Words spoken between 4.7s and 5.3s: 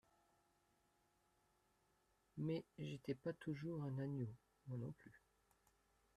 non plus.